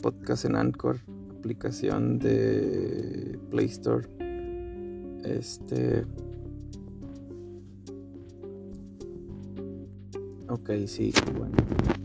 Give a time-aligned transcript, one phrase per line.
[0.00, 1.00] podcast en Anchor,
[1.38, 4.06] aplicación de Play Store.
[5.24, 6.06] Este.
[10.48, 11.56] Ok, sí, bueno.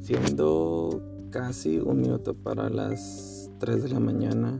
[0.01, 4.59] Siendo casi un minuto para las 3 de la mañana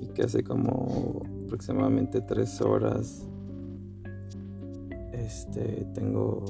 [0.00, 3.26] y que hace como aproximadamente 3 horas
[5.12, 6.44] este tengo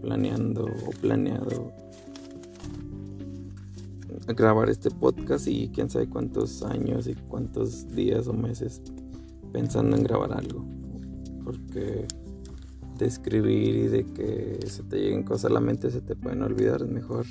[0.00, 1.72] planeando o planeado
[4.28, 8.80] grabar este podcast y quién sabe cuántos años y cuántos días o meses
[9.52, 10.64] pensando en grabar algo.
[11.44, 12.06] Porque
[12.98, 16.42] de escribir y de que se te lleguen cosas a la mente se te pueden
[16.42, 17.26] olvidar, es mejor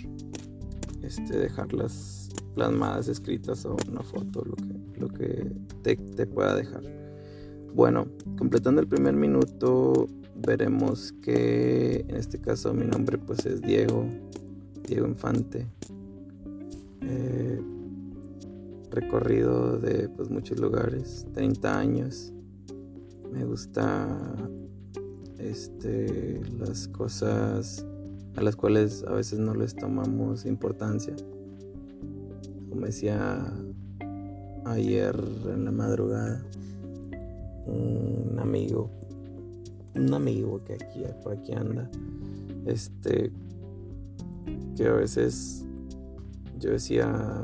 [1.01, 6.83] este, dejarlas plasmadas, escritas o una foto, lo que, lo que te, te pueda dejar.
[7.73, 14.05] Bueno, completando el primer minuto, veremos que en este caso mi nombre pues es Diego,
[14.87, 15.67] Diego Infante.
[17.01, 17.61] Eh,
[18.91, 22.33] recorrido de pues, muchos lugares, 30 años.
[23.31, 24.07] Me gusta
[25.39, 27.85] este, las cosas
[28.35, 31.15] a las cuales a veces no les tomamos importancia.
[32.69, 33.53] Como decía
[34.65, 35.15] ayer
[35.53, 36.43] en la madrugada,
[37.65, 38.89] un amigo,
[39.95, 41.89] un amigo que aquí por aquí anda,
[42.65, 43.31] este,
[44.75, 45.65] que a veces
[46.61, 47.43] yo decía,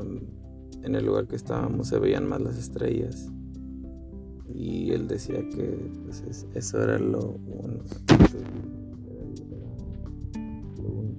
[0.82, 3.32] en el lugar que estábamos se veían más las estrellas.
[4.54, 7.36] Y él decía que pues, eso era lo,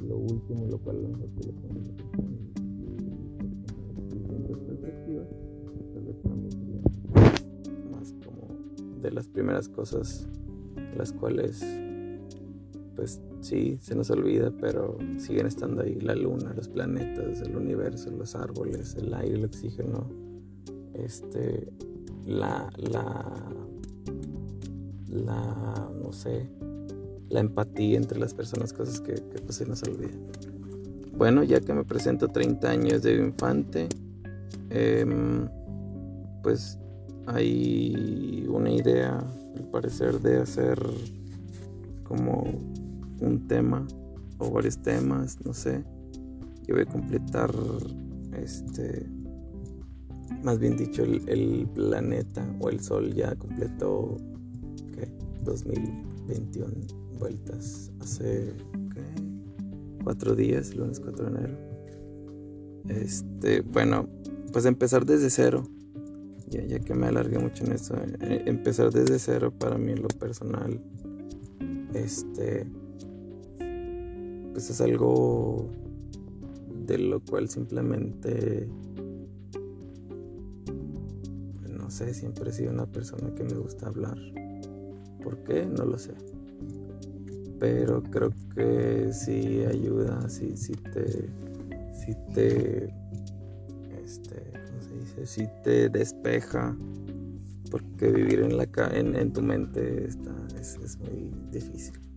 [0.01, 1.53] lo, último, lo cual lo mejor que le
[7.91, 8.47] más como
[9.01, 10.27] de las primeras cosas
[10.97, 11.63] las cuales
[12.95, 18.11] pues sí, se nos olvida, pero siguen estando ahí la luna, los planetas, el universo,
[18.11, 20.07] los árboles, el aire, el oxígeno,
[20.93, 21.69] este,
[22.25, 23.25] la, la,
[25.07, 26.49] la, no sé,
[27.29, 30.19] la empatía entre las personas, cosas que, pues se nos olvidan.
[31.15, 33.89] Bueno, ya que me presento 30 años de infante,
[34.69, 35.47] em,
[36.41, 36.77] pues
[37.25, 39.19] hay una idea,
[39.55, 40.79] al parecer, de hacer
[42.03, 42.45] como
[43.21, 43.85] un tema
[44.37, 45.83] o varios temas, no sé.
[46.67, 47.51] Yo voy a completar
[48.33, 49.07] este,
[50.43, 54.17] más bien dicho, el, planeta o el sol ya completó
[54.93, 55.11] ¿qué?
[55.43, 56.67] 2021
[57.19, 58.53] vueltas hace
[60.03, 61.57] cuatro días, lunes 4 de enero.
[62.87, 64.07] Este, bueno,
[64.51, 65.63] pues empezar desde cero.
[66.49, 70.01] Ya, ya que me alargué mucho en eso, eh, empezar desde cero para mí en
[70.01, 70.81] lo personal,
[71.93, 72.65] este,
[74.51, 75.69] pues es algo
[76.85, 78.67] de lo cual simplemente,
[81.59, 84.17] pues no sé, siempre he sido una persona que me gusta hablar.
[85.23, 85.65] ¿Por qué?
[85.65, 86.13] No lo sé.
[87.59, 91.29] Pero creo que sí ayuda, sí, sí te,
[91.93, 92.85] sí te,
[94.03, 95.25] este, ¿cómo se dice?
[95.25, 96.75] Sí te despeja.
[97.69, 102.08] Porque vivir en, la, en, en tu mente está, es, muy difícil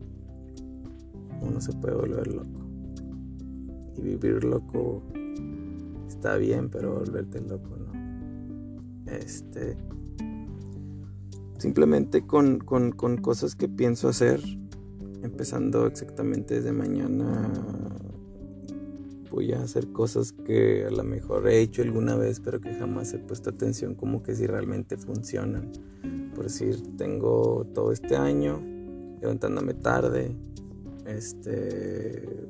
[1.62, 2.60] se puede volver loco.
[3.96, 5.02] Y vivir loco
[6.08, 9.12] está bien, pero volverte loco no.
[9.12, 9.76] Este.
[11.58, 14.40] Simplemente con, cosas que pienso hacer,
[15.22, 17.48] empezando exactamente desde mañana,
[19.30, 23.12] voy a hacer cosas que a lo mejor he hecho alguna vez, pero que jamás
[23.12, 25.70] he puesto atención como que si realmente funcionan.
[26.34, 28.60] Por decir, tengo todo este año
[29.20, 30.36] levantándome tarde,
[31.06, 32.46] este,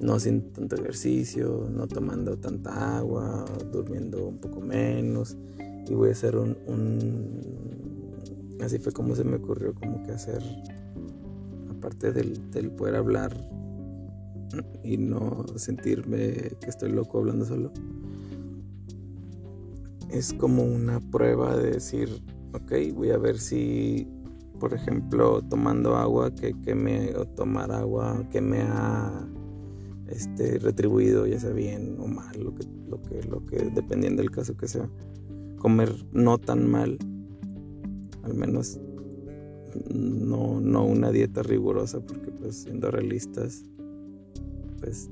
[0.00, 5.36] no haciendo tanto ejercicio, no tomando tanta agua, durmiendo un poco menos.
[5.88, 6.56] Y voy a hacer un,
[8.62, 10.42] así fue como se me ocurrió como que hacer,
[11.70, 13.32] aparte del, poder hablar
[14.84, 17.72] y no sentirme que estoy loco hablando solo,
[20.10, 24.06] es como una prueba de decir, ok, voy a ver si
[24.62, 29.28] por ejemplo, tomando agua que, me, o tomar agua que me ha
[30.06, 34.30] este, retribuido, ya sea bien o mal, lo que, lo que, lo que, dependiendo del
[34.30, 34.88] caso que sea.
[35.58, 36.96] Comer no tan mal,
[38.22, 38.78] al menos
[39.92, 43.64] no, no una dieta rigurosa, porque pues siendo realistas,
[44.78, 45.10] pues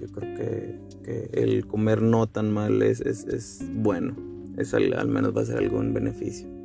[0.00, 4.14] yo creo que, que el comer no tan mal es, es bueno,
[4.56, 6.57] es al menos va a ser algún beneficio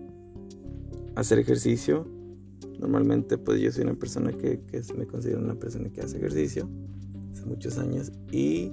[1.16, 2.08] hacer ejercicio.
[2.80, 4.60] Normalmente pues yo soy una persona que,
[4.98, 6.70] me considero una persona que hace ejercicio
[7.32, 8.72] hace muchos años y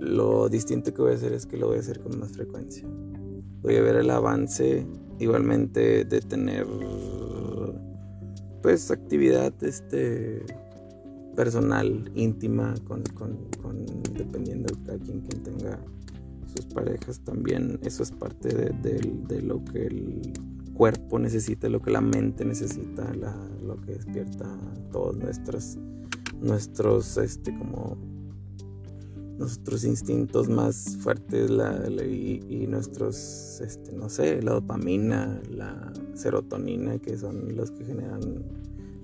[0.00, 2.86] lo distinto que voy a hacer es que lo voy a hacer con más frecuencia.
[3.62, 4.86] Voy a ver el avance
[5.18, 6.66] igualmente de tener
[8.62, 10.44] pues actividad este
[11.36, 13.02] personal íntima con,
[14.16, 15.78] dependiendo de cada quien quien tenga
[16.54, 20.32] sus parejas también eso es parte de, lo que el
[20.78, 23.12] cuerpo necesita lo que la mente necesita
[23.66, 24.48] lo que despierta
[24.92, 25.76] todos nuestros
[26.40, 27.98] nuestros este como
[29.38, 31.50] nuestros instintos más fuertes
[32.04, 38.20] y, nuestros, este, no sé, la dopamina, la serotonina, que son los que generan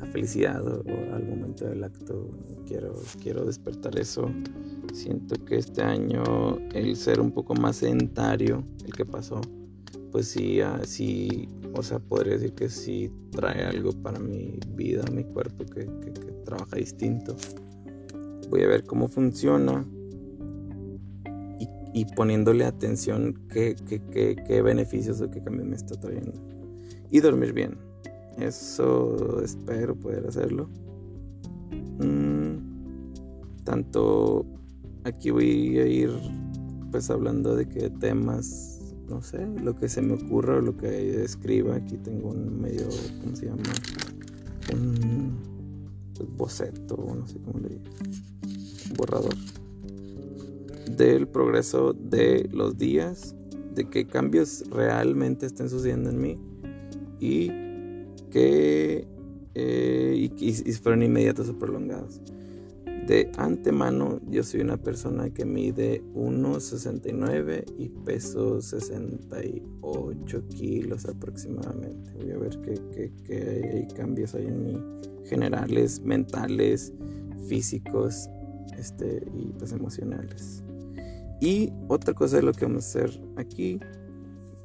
[0.00, 0.82] la felicidad o,
[1.14, 2.28] al momento del acto.
[2.66, 4.28] Quiero, quiero despertar eso.
[4.92, 9.40] Siento que este año el ser un poco más sedentario, el que pasó,
[10.10, 15.24] pues sí, sí, o sea, podría decir que sí trae algo para mi vida, mi
[15.24, 16.10] cuerpo, que, que
[16.44, 17.36] trabaja distinto.
[18.50, 19.84] Voy a ver cómo funciona
[21.94, 26.32] y poniéndole atención qué, qué, beneficios o qué cambio me está trayendo.
[27.10, 27.78] Y dormir bien.
[28.36, 30.68] Eso espero poder hacerlo.
[32.00, 32.56] Mm,
[33.62, 34.44] tanto
[35.04, 36.10] aquí voy a ir
[36.90, 38.73] pues hablando de qué temas,
[39.08, 41.76] no sé, lo que se me ocurra o lo que escriba.
[41.76, 42.88] Aquí tengo un medio,
[43.22, 43.62] ¿cómo se llama?
[44.72, 45.36] Un
[46.36, 47.84] boceto, no sé cómo le digo.
[48.90, 49.34] Un borrador
[50.96, 53.34] del progreso de los días,
[53.74, 56.38] de qué cambios realmente estén sucediendo en mí
[57.20, 57.48] y
[58.30, 59.06] que
[59.54, 62.20] eh, y, fueron inmediatos o prolongados.
[63.06, 72.12] De antemano, yo soy una persona que mide 1,69 y peso 68 kilos aproximadamente.
[72.14, 74.82] Voy a ver qué, qué cambios hay en mí,
[75.24, 76.94] generales, mentales,
[77.46, 78.30] físicos
[78.78, 80.62] este, y pues emocionales.
[81.40, 83.78] Y otra cosa de lo que vamos a hacer aquí,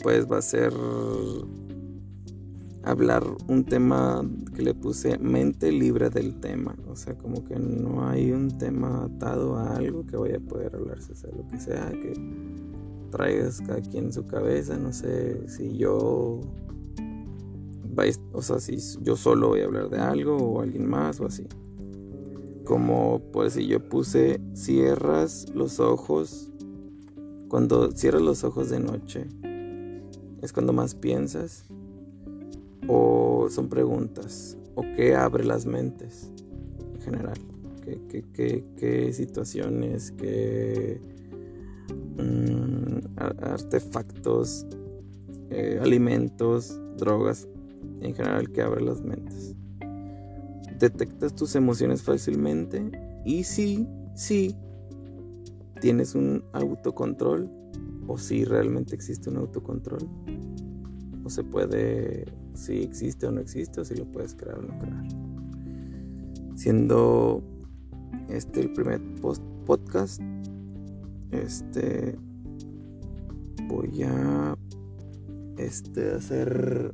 [0.01, 0.71] pues va a ser
[2.83, 4.21] hablar un tema
[4.55, 6.75] que le puse mente libre del tema.
[6.87, 10.75] O sea, como que no hay un tema atado a algo que vaya a poder
[10.75, 12.13] hablarse, sea lo que sea, que
[13.11, 14.77] traigas cada quien en su cabeza.
[14.77, 16.41] No sé si yo,
[18.31, 21.47] o sea, si yo solo voy a hablar de algo o alguien más o así.
[22.65, 26.51] Como pues si yo puse cierras los ojos
[27.47, 29.25] cuando cierras los ojos de noche,
[30.43, 31.65] ¿es cuando más piensas?
[32.91, 34.57] ¿O son preguntas?
[34.73, 36.31] ¿O qué abre las mentes
[36.95, 37.37] en general?
[38.33, 40.99] ¿Qué, situaciones, qué
[42.17, 44.65] mm, artefactos,
[45.51, 47.47] eh, alimentos, drogas
[48.01, 49.55] en general que abre las mentes?
[50.79, 52.91] ¿Detectas tus emociones fácilmente?
[53.23, 54.55] Y sí, sí,
[55.79, 57.51] tienes un autocontrol
[58.07, 60.09] o si realmente existe un autocontrol
[61.23, 62.25] o se puede
[62.59, 65.07] si existe o no existe o si lo puedes crear o no crear.
[66.55, 67.41] Siendo
[68.29, 70.21] este el primer post podcast
[71.31, 72.17] este
[73.67, 74.55] voy a
[75.57, 76.93] este hacer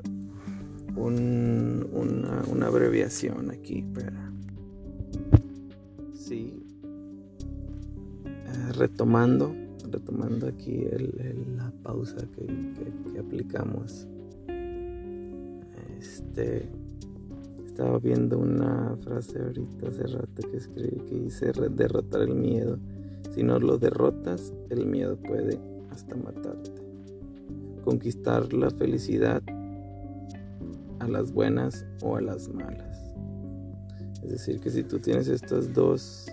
[0.95, 4.31] un, una, una abreviación aquí espera.
[6.13, 6.61] Sí.
[8.77, 9.53] Retomando,
[9.89, 10.85] retomando aquí
[11.55, 14.07] la pausa que, aplicamos.
[16.05, 16.69] Este,
[17.65, 22.77] estaba viendo una frase ahorita hace rato que escribí que dice derrotar el miedo.
[23.33, 25.59] Si no lo derrotas, el miedo puede
[25.89, 26.71] hasta matarte.
[27.83, 29.41] Conquistar la felicidad
[30.99, 33.13] a las buenas o a las malas.
[34.23, 36.27] Es decir, que si tú tienes estas dos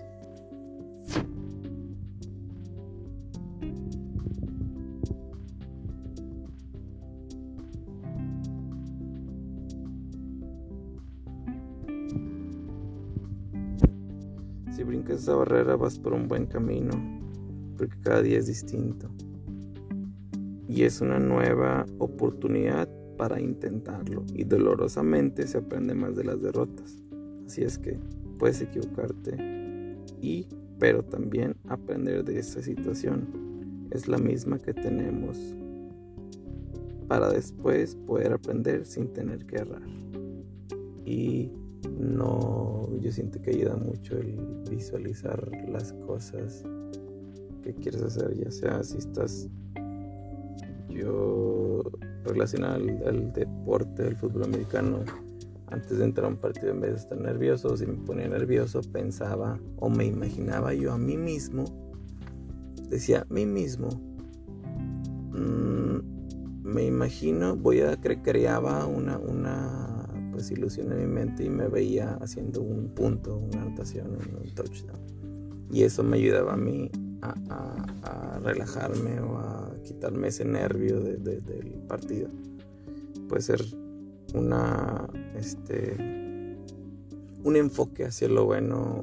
[15.23, 16.91] esa barrera vas por un buen camino,
[17.77, 19.09] porque cada día es distinto.
[20.67, 24.25] Y es una nueva oportunidad para intentarlo.
[24.33, 27.01] Y dolorosamente se aprende más de las derrotas.
[27.45, 27.97] Así es que
[28.37, 29.37] puedes equivocarte
[30.21, 33.87] y pero también aprender de esa situación.
[33.91, 35.37] Es la misma que tenemos
[37.07, 39.87] para después poder aprender sin tener que errar.
[41.05, 41.49] Y
[41.89, 44.37] no, yo siento que ayuda mucho el
[44.69, 46.63] visualizar las cosas
[47.61, 49.49] que quieres hacer, ya sea si estás
[50.89, 51.81] yo
[52.23, 54.99] relacionado al, deporte del fútbol americano,
[55.67, 58.81] antes de entrar a un partido en vez de estar nervioso, si me ponía nervioso,
[58.91, 61.65] pensaba o me imaginaba yo a mí mismo
[62.93, 63.89] decía a mí mismo,
[65.31, 69.92] mm, me imagino, voy a creaba una, una
[70.33, 74.99] pues, ilusión en mi mente y me veía haciendo un punto, una anotación, un, touchdown.
[75.71, 82.29] Y eso me ayudaba a mí a, relajarme o a quitarme ese nervio del partido.
[83.29, 83.61] Puede ser
[84.33, 85.95] una, este,
[87.43, 89.01] un enfoque hacia lo bueno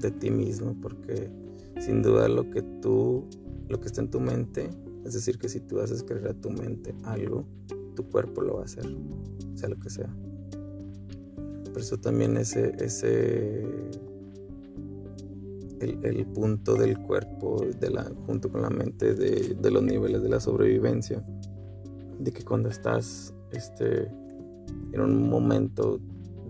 [0.00, 1.30] de ti mismo, porque
[1.78, 3.28] sin duda lo que tú,
[3.68, 4.70] lo que está en tu mente,
[5.04, 7.46] es decir, que si tú haces creer a tu mente algo,
[7.94, 8.84] tu cuerpo lo va a hacer,
[9.54, 10.12] sea lo que sea.
[11.76, 13.66] Eso también ese, ese
[15.80, 20.28] el, punto del cuerpo de la, junto con la mente de, de, los niveles de
[20.28, 21.24] la sobrevivencia,
[22.18, 24.08] de que cuando estás este,
[24.92, 26.00] en un momento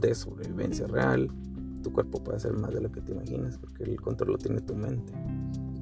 [0.01, 1.29] de sobrevivencia real,
[1.83, 4.61] tu cuerpo puede hacer más de lo que te imaginas, porque el control lo tiene
[4.61, 5.13] tu mente.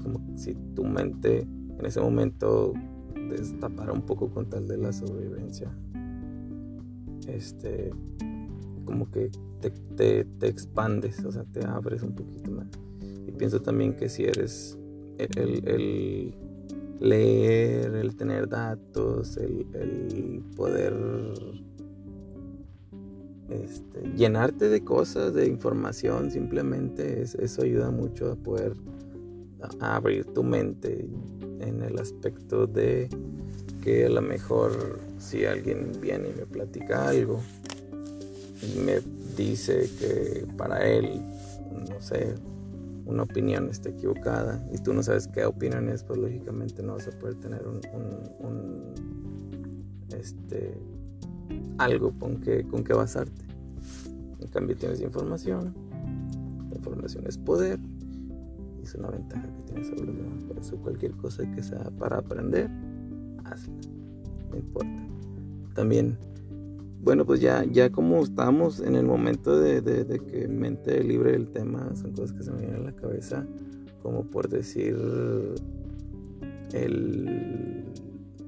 [0.02, 2.72] como si tu mente en ese momento
[3.30, 5.70] destapara un poco con tal de la sobrevivencia,
[7.26, 7.92] este,
[8.90, 9.30] como que
[9.96, 12.66] te, expandes, o sea, te abres un poquito más.
[13.24, 14.76] Y pienso también que si eres
[15.16, 16.34] el,
[16.98, 20.92] leer, el tener datos, el, el poder
[23.48, 28.72] este, llenarte de cosas, de información, simplemente eso ayuda mucho a poder
[29.78, 31.08] abrir tu mente
[31.60, 33.08] en el aspecto de
[33.84, 37.40] que a lo mejor si alguien viene y me platica algo
[38.84, 39.00] me
[39.36, 41.22] dice que para él,
[41.88, 42.34] no sé,
[43.06, 47.08] una opinión está equivocada y tú no sabes qué opinión es, pues lógicamente no vas
[47.08, 48.94] a poder tener un,
[50.16, 50.74] este,
[51.78, 53.44] algo con que, con que basarte.
[54.40, 55.74] En cambio tienes información,
[56.70, 57.78] la información es poder
[58.78, 60.44] y es una ventaja que tienes sobre los demás.
[60.44, 62.70] Por eso cualquier cosa que sea para aprender,
[63.44, 63.74] hazla,
[64.50, 65.06] no importa.
[65.74, 66.16] También,
[67.02, 71.48] bueno, pues ya, ya como estamos en el momento de, de que mente libre del
[71.48, 73.46] tema, son cosas que se me vienen a la cabeza,
[74.02, 74.96] como por decir
[76.72, 77.84] el,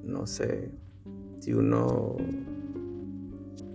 [0.03, 0.71] no sé,
[1.39, 2.15] si uno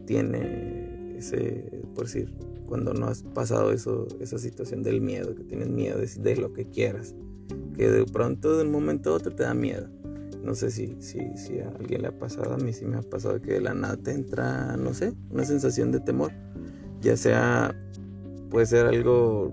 [0.06, 2.32] tiene ese, por decir,
[2.66, 6.68] cuando no has pasado eso, esa situación del miedo, que tienes miedo de, lo que
[6.68, 7.14] quieras,
[7.74, 9.88] que de pronto de un momento otro te da miedo.
[10.42, 13.02] No sé si, si, si a alguien le ha pasado, a mí sí me ha
[13.02, 16.32] pasado que de la nada te entra, no sé, una sensación de temor.
[17.00, 17.74] Ya sea,
[18.50, 19.52] puede ser algo,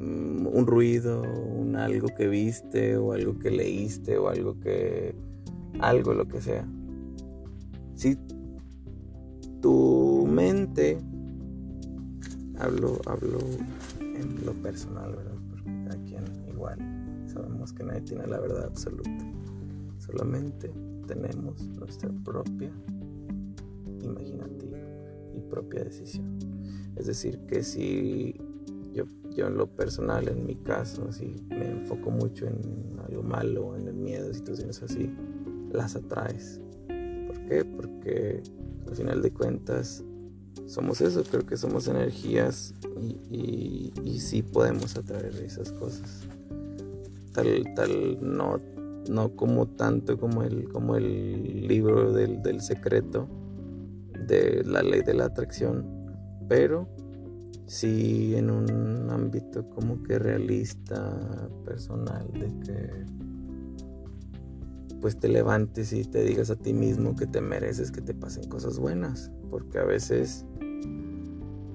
[0.00, 5.14] mm, un ruido, un algo que viste, o algo que leíste, o algo que,
[5.80, 6.66] algo, lo que sea.
[7.94, 8.18] Sí
[9.64, 10.98] tu mente,
[12.58, 13.38] hablo, hablo
[13.98, 15.32] en lo personal, ¿verdad?
[15.48, 16.76] Porque a quien igual
[17.32, 19.10] sabemos que nadie tiene la verdad absoluta.
[20.06, 20.70] Solamente
[21.06, 22.70] tenemos nuestra propia
[24.02, 24.78] imaginativa
[25.34, 26.38] y propia decisión.
[26.96, 28.34] Es decir, que si
[28.92, 33.76] yo, yo en lo personal, en mi caso, si me enfoco mucho en algo malo,
[33.76, 35.10] en el miedo, situaciones así,
[35.72, 36.60] las atraes.
[37.26, 37.64] ¿Por qué?
[37.64, 38.42] Porque
[38.86, 40.04] al final de cuentas
[40.66, 42.74] somos eso, creo que somos energías
[43.30, 46.26] y, y, sí podemos atraer esas cosas.
[47.32, 48.60] Tal, tal, no,
[49.08, 53.28] no como tanto como el, como el libro del, del secreto
[54.26, 55.86] de la ley de la atracción,
[56.48, 56.88] pero
[57.66, 63.14] sí en un ámbito como que realista, personal, de que
[65.00, 68.48] pues te levantes y te digas a ti mismo que te mereces que te pasen
[68.48, 70.46] cosas buenas, porque a veces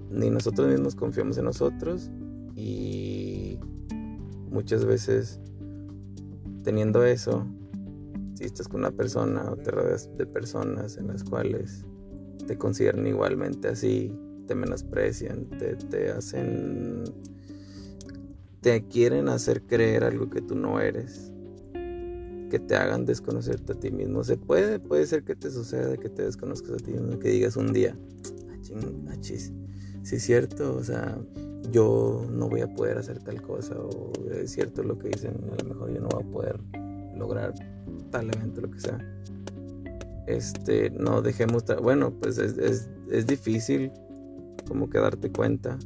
[0.10, 2.10] ni nosotros mismos confiamos en nosotros
[2.56, 3.60] y
[4.50, 5.40] muchas veces
[6.64, 7.46] teniendo eso,
[8.36, 11.86] si estás con una persona o te rodeas de personas en las cuales
[12.48, 14.14] te consideran igualmente así,
[14.48, 17.04] te menosprecian, te, te hacen,
[18.62, 21.32] te quieren hacer creer algo que tú no eres
[22.50, 24.24] que te hagan desconocerte a ti mismo.
[24.24, 27.56] Se puede, puede ser que te suceda que te desconozcas a ti mismo, que digas
[27.56, 27.96] un día,
[29.08, 29.54] ah, chis,
[30.04, 31.18] si es cierto, o sea,
[31.72, 35.64] yo no voy a poder hacer tal cosa, o es cierto lo que dicen, a
[35.64, 36.60] lo mejor yo no voy a poder
[37.16, 37.54] lograr
[38.12, 38.98] tal evento, lo que sea.
[40.28, 43.92] Este, no dejemos, bueno, pues es, es, es difícil
[44.68, 45.78] como que darte cuenta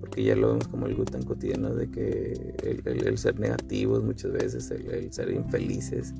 [0.00, 2.54] porque ya lo vemos como algo tan cotidiano de que
[2.84, 6.14] el, ser negativos muchas veces, el, ser infelices,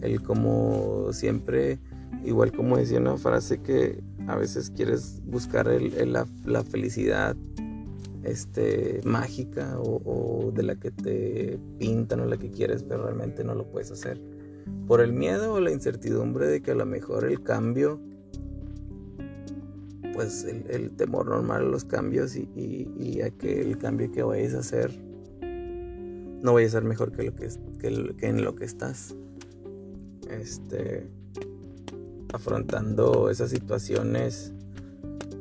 [0.00, 1.78] el como siempre,
[2.24, 7.36] igual como decía una frase que a veces quieres buscar la, felicidad
[8.26, 13.54] este, mágica o, de la que te pintan o la que quieres, pero realmente no
[13.54, 14.20] lo puedes hacer.
[14.86, 18.00] Por el miedo o la incertidumbre de que a lo mejor el cambio,
[20.14, 24.58] pues el, temor normal a los cambios y, a que el cambio que vayas a
[24.60, 24.90] hacer
[25.40, 27.48] no vaya a ser mejor que, lo que,
[28.16, 29.14] que en lo que estás.
[30.30, 31.08] Este,
[32.32, 34.52] afrontando esas situaciones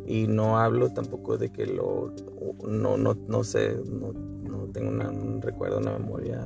[0.05, 2.13] y no hablo tampoco de que lo
[2.67, 6.43] no, no, no sé no, no tengo un recuerdo una memoria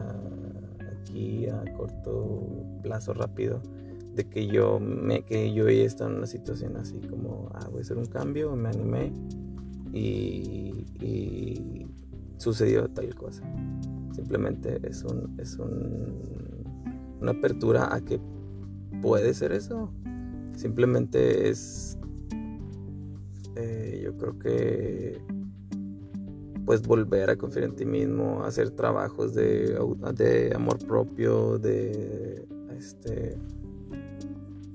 [1.01, 2.47] aquí a corto
[2.81, 3.61] plazo rápido
[4.15, 7.79] de que yo me que yo he estado en una situación así como ah voy
[7.79, 9.11] a hacer un cambio me animé
[9.93, 11.87] y, y
[12.39, 13.43] sucedió tal cosa.
[14.13, 16.23] Simplemente es un es un,
[17.21, 18.19] una apertura a que
[19.01, 19.91] puede ser eso.
[20.55, 21.97] Simplemente es
[23.59, 25.21] eh, yo creo que
[26.65, 29.75] pues volver a confiar en ti mismo, hacer trabajos de,
[30.55, 32.47] amor propio, de
[32.77, 33.37] este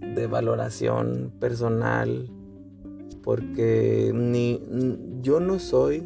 [0.00, 2.30] de valoración personal,
[3.22, 4.60] porque ni
[5.22, 6.02] yo no soy,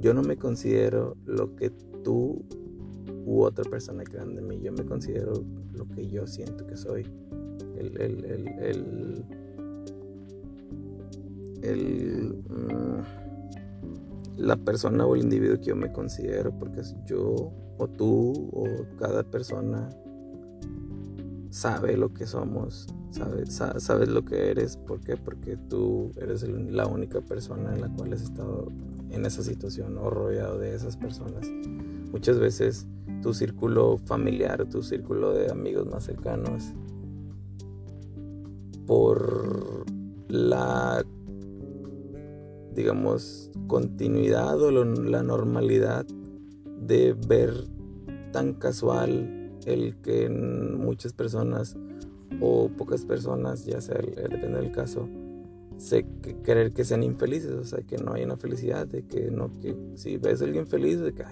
[0.00, 1.70] yo no me considero lo que
[2.02, 2.44] tú
[3.26, 5.34] u otra persona crean de mí, yo me considero
[5.72, 7.06] lo que yo siento que soy.
[7.78, 9.24] el, el el,
[11.72, 13.02] mm,
[14.38, 18.64] la persona o el individuo que yo me considero, porque yo o tú o
[18.98, 19.90] cada persona
[21.50, 25.16] sabe lo que somos, sabes, sabes lo que eres, ¿por qué?
[25.16, 28.68] Porque tú eres la única persona en la cual has estado
[29.10, 31.48] en esa situación o rodeado de esas personas.
[32.10, 32.86] Muchas veces
[33.22, 36.74] tu círculo familiar, tu círculo de amigos más cercanos,
[38.86, 39.84] por
[40.28, 41.04] la
[42.74, 46.06] digamos, continuidad o la normalidad
[46.80, 47.52] de ver
[48.32, 51.76] tan casual el que muchas personas
[52.40, 55.08] o pocas personas, ya sea depende del caso,
[55.76, 56.06] se
[56.44, 59.76] querer que sean infelices, o sea, que no hay una felicidad, de que no, que
[59.94, 61.24] si ves a alguien feliz, de que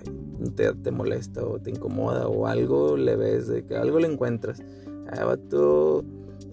[0.56, 4.62] te, te, molesta o te incomoda o algo le ves, de que algo le encuentras.
[5.10, 6.04] Ah, va, tú,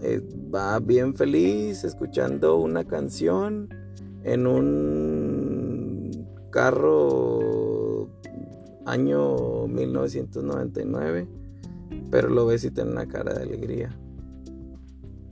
[0.01, 0.21] eh,
[0.53, 3.69] va bien feliz escuchando una canción
[4.23, 8.09] en un carro
[8.85, 11.27] año 1999,
[12.11, 13.97] pero lo ves y tiene una cara de alegría.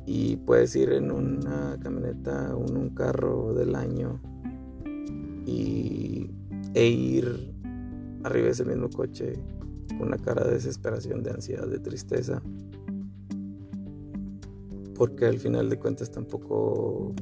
[0.06, 4.21] Y puedes ir en una camioneta en un carro del año
[5.45, 6.30] y,
[6.73, 7.54] e ir
[8.23, 9.34] arriba de ese mismo coche
[9.97, 12.41] con una cara de desesperación, de ansiedad, de tristeza.
[14.95, 17.13] Porque al final de cuentas tampoco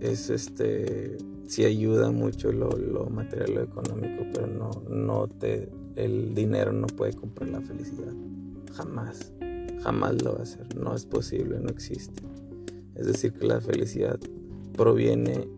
[0.00, 6.34] es este sí ayuda mucho lo, lo material lo económico pero no no te el
[6.34, 8.12] dinero no puede comprar la felicidad.
[8.72, 9.32] Jamás
[9.84, 10.74] jamás lo va a hacer.
[10.76, 12.22] No es posible no existe.
[12.94, 14.18] Es decir que la felicidad
[14.76, 15.48] proviene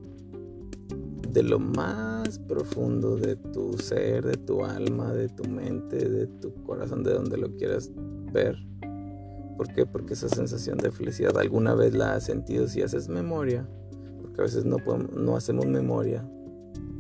[1.31, 6.55] de lo más profundo de tu ser de tu alma de tu mente de tu
[6.65, 7.91] corazón de donde lo quieras
[8.33, 8.57] ver.
[9.57, 9.87] ¿Por qué?
[9.87, 13.67] Porque esa sensación de felicidad alguna vez la has sentido si haces memoria
[14.39, 16.29] a veces no, podemos, no hacemos memoria,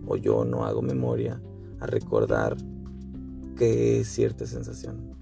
[0.07, 1.40] o yo no hago memoria,
[1.81, 2.57] a recordar
[3.57, 5.14] qué es cierta sensación.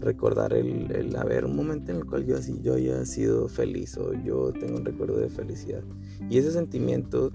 [0.00, 3.96] Recordar el, el haber un momento en el cual yo, así, yo haya sido feliz
[3.96, 5.82] o yo tengo un recuerdo de felicidad.
[6.28, 7.30] Y ese sentimiento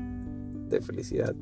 [0.69, 1.35] de felicidad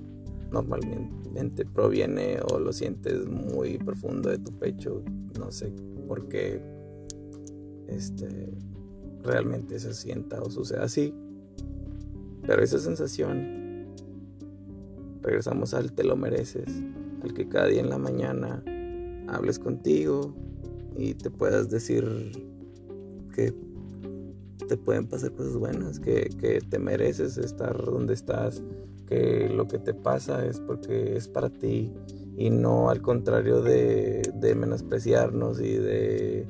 [0.51, 5.03] normalmente proviene o lo sientes muy profundo de tu pecho.
[5.37, 5.73] No sé
[6.07, 6.61] por qué
[7.87, 8.53] este,
[9.23, 11.13] realmente se sienta o sucede así.
[12.49, 13.93] Pero esa sensación,
[15.21, 16.81] regresamos al te lo mereces,
[17.21, 18.63] al que cada día en la mañana
[19.27, 20.33] hables contigo
[20.97, 22.31] y te puedas decir
[23.35, 23.53] que
[24.67, 28.63] te pueden pasar cosas buenas, que, te mereces estar donde estás,
[29.05, 31.93] que lo que te pasa es porque es para ti
[32.35, 34.23] y no al contrario de,
[34.57, 36.47] menospreciarnos y de,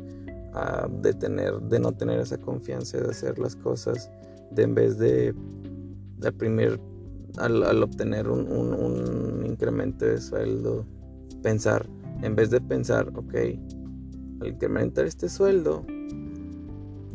[0.54, 4.10] ah, de, tener, de no tener esa confianza de hacer las cosas,
[4.50, 5.36] de en vez de
[6.24, 6.80] al primer,
[7.38, 10.86] al, obtener un, incremento de sueldo,
[11.42, 11.88] pensar,
[12.22, 13.36] en vez de pensar, ok,
[14.42, 15.86] al incrementar este sueldo,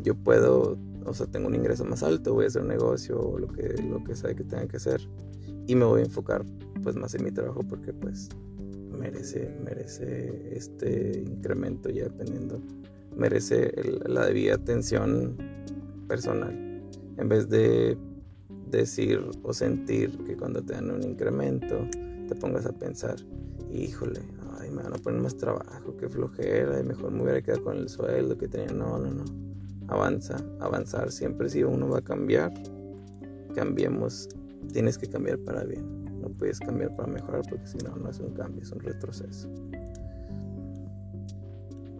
[0.02, 3.38] yo puedo, o sea, tengo un ingreso más alto, voy a hacer un negocio o
[3.38, 5.00] lo que, lo que sea que tenga que hacer
[5.66, 6.44] y me voy a enfocar
[6.82, 8.28] pues más en mi trabajo porque pues
[8.98, 12.60] merece, merece este incremento ya dependiendo,
[13.16, 13.72] merece
[14.06, 15.36] la debida atención
[16.06, 16.52] personal
[17.16, 17.96] en vez de
[18.70, 21.88] decir o sentir que cuando te dan un incremento
[22.28, 23.16] te pongas a pensar,
[23.72, 24.20] híjole,
[24.58, 27.76] ay, me van a poner más trabajo, qué flojera, y mejor me hubiera quedado con
[27.76, 28.72] el sueldo que tenía.
[28.72, 29.24] No, no, no.
[29.88, 31.10] Avanza, avanzar.
[31.12, 32.52] Siempre si uno va a cambiar,
[33.54, 34.28] cambiemos.
[34.72, 36.04] Tienes que cambiar para bien.
[36.20, 39.48] No puedes cambiar para mejorar porque si no, no es un cambio, es un retroceso.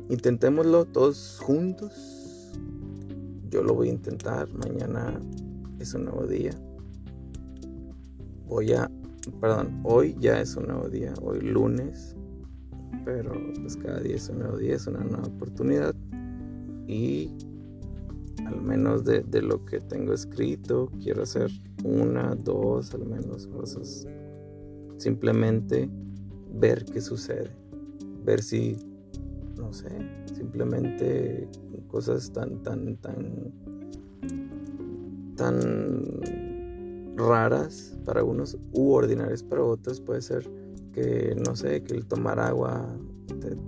[0.08, 2.52] Intentémoslo todos juntos.
[3.50, 4.48] Yo lo voy a intentar.
[4.54, 5.20] Mañana
[5.84, 6.50] es un nuevo día.
[8.46, 8.90] Voy a,
[9.40, 11.12] perdón, hoy ya es un nuevo día.
[11.22, 12.16] Hoy lunes.
[13.04, 15.94] Pero pues cada día es un nuevo día, es una nueva oportunidad.
[16.86, 17.36] Y
[18.46, 21.50] al menos de, de lo que tengo escrito, quiero hacer
[21.84, 24.06] una, dos, al menos cosas.
[24.96, 25.90] Simplemente
[26.54, 27.50] ver qué sucede.
[28.24, 28.78] Ver si
[29.58, 29.88] no sé,
[30.34, 31.48] simplemente
[31.88, 33.52] cosas tan, tan, tan,
[35.36, 36.20] tan
[37.16, 40.00] raras para unos u ordinarias para otros.
[40.00, 40.48] Puede ser
[40.92, 42.88] que, no sé, que el tomar agua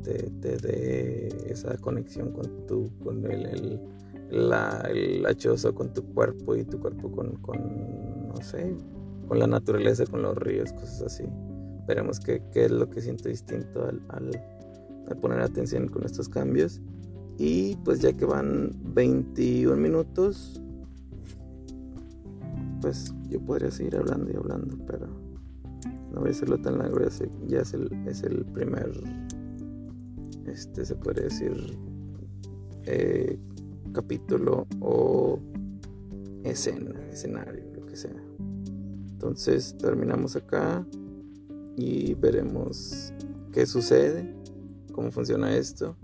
[0.02, 3.80] te, dé esa conexión con tu, con el, el,
[4.30, 8.76] la, el hachoso con tu cuerpo y tu cuerpo con, con, no sé,
[9.28, 11.24] con la naturaleza, con los ríos, cosas así.
[11.86, 14.30] Veremos qué, qué es lo que siento distinto al, al
[15.10, 16.80] a poner atención con estos cambios.
[17.38, 20.60] Y pues ya que van 21 minutos,
[22.80, 25.06] pues yo podría seguir hablando y hablando, pero
[26.12, 26.98] no voy a hacerlo tan largo,
[27.46, 28.92] ya, es, el, es el primer,
[30.46, 31.78] este se puede decir,
[32.84, 33.38] eh,
[33.92, 35.38] capítulo o
[36.44, 38.22] escena, escenario, lo que sea.
[39.10, 40.86] Entonces terminamos acá
[41.76, 43.12] y veremos
[43.52, 44.34] qué sucede
[44.96, 45.94] cómo funciona esto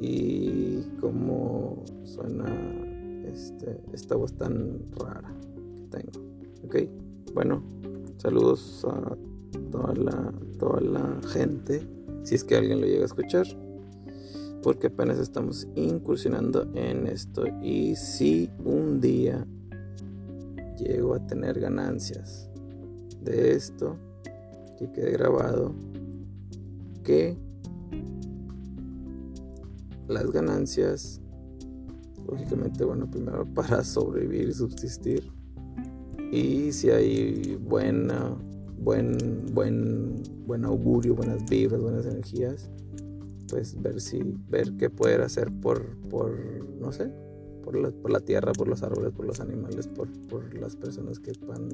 [0.00, 2.46] y cómo suena
[3.24, 5.34] este, esta voz tan rara
[5.88, 6.12] tengo.
[6.64, 6.76] Ok,
[7.34, 7.62] bueno,
[8.18, 9.16] saludos a
[9.70, 11.86] toda la, toda la gente,
[12.24, 13.46] si es que alguien lo llega a escuchar,
[14.62, 17.44] porque apenas estamos incursionando en esto.
[17.62, 19.46] Y si un día
[20.76, 22.48] llego a tener ganancias
[23.22, 23.96] de esto,
[24.78, 25.74] que quede grabado,
[27.02, 27.36] que
[30.08, 31.20] las ganancias,
[32.26, 35.37] lógicamente, bueno, primero para sobrevivir y subsistir.
[36.30, 38.36] Y si hay buena,
[38.78, 39.16] buen,
[39.52, 42.70] buen, buen augurio, buenas vibras, buenas energías,
[43.48, 46.30] pues ver si, ver qué poder hacer por, por
[46.80, 47.10] no sé,
[47.64, 51.18] por la, por la tierra, por los árboles, por los animales, por, por las personas
[51.18, 51.68] que puedan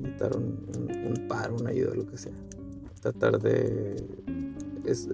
[0.00, 2.34] necesitar un, un, un una ayuda, lo que sea.
[3.00, 3.96] Tratar de
[4.84, 5.08] es,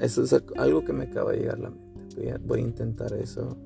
[0.00, 2.38] eso es algo que me acaba de llegar a la mente.
[2.46, 3.56] Voy a, intentar eso.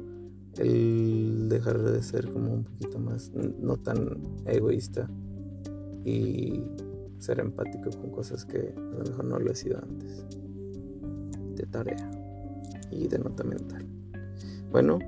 [0.59, 5.09] El dejar de ser como un poquito más, no tan egoísta
[6.05, 6.63] y
[7.19, 10.25] ser empático con cosas que a lo mejor no lo he sido antes.
[11.57, 12.11] De tarea
[12.91, 13.87] y de nota mental.
[14.73, 14.99] Bueno,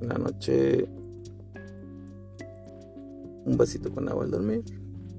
[0.00, 0.88] en la noche
[3.44, 4.62] un vasito con agua al dormir,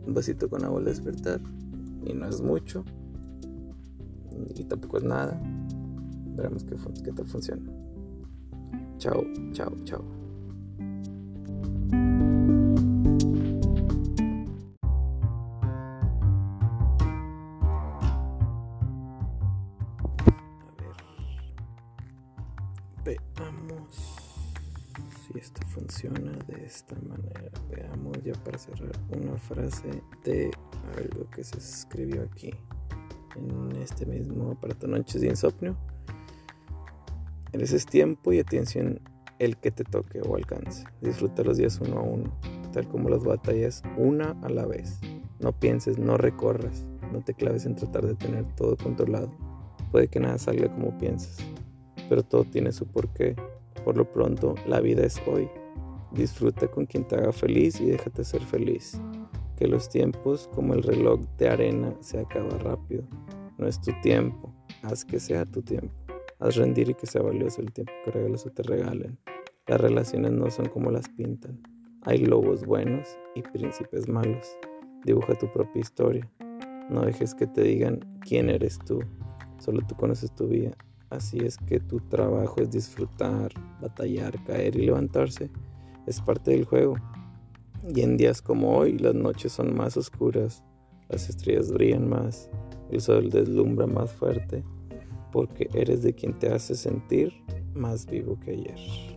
[0.06, 1.42] un vasito con agua al despertar
[2.06, 2.84] y no es mucho
[4.56, 5.40] y tampoco es nada.
[6.36, 7.83] Veremos qué, qué tal funciona.
[9.04, 10.02] Chao, chao, chao.
[23.04, 24.16] Veamos
[25.28, 27.52] si esto funciona de esta manera.
[27.70, 30.50] Veamos ya para cerrar una frase de
[30.98, 32.54] algo que se escribió aquí
[33.36, 35.76] en este mismo aparato Noches de Insomnio.
[37.54, 39.00] Eres tiempo y atención
[39.38, 40.86] el que te toque o alcance.
[41.02, 42.40] Disfruta los días uno a uno,
[42.72, 45.00] tal como las batallas una a la vez.
[45.40, 49.32] No pienses, no recorras, no te claves en tratar de tener todo controlado.
[49.92, 51.38] Puede que nada salga como piensas,
[52.10, 53.36] pero todo tiene su porqué.
[53.86, 55.48] Por lo pronto, la vida es hoy.
[56.12, 59.00] Disfruta con quien te haga feliz y déjate ser feliz
[59.58, 63.04] que los tiempos como el reloj de arena se acaba rápido.
[63.60, 65.94] No es tu tiempo, haz que sea tu tiempo.
[66.44, 69.18] Haz rendir y que sea valioso el tiempo que regalas o te regalen.
[69.66, 71.58] Las relaciones no son como las pintan.
[72.02, 74.46] Hay lobos buenos y príncipes malos.
[75.06, 76.30] Dibuja tu propia historia.
[76.90, 79.00] No dejes que te digan quién eres tú.
[79.58, 80.72] Solo tú conoces tu vida.
[81.10, 85.50] Así es que tu trabajo es disfrutar, batallar, caer y levantarse.
[86.08, 86.96] Es parte del juego.
[87.88, 90.62] Y en días como hoy las noches son más oscuras,
[91.08, 92.50] las estrellas brillan más,
[92.92, 94.66] el sol deslumbra más fuerte,
[95.34, 97.34] porque eres de quien te hace sentir
[97.74, 99.13] más vivo que ayer.